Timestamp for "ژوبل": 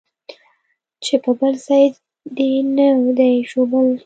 3.49-3.87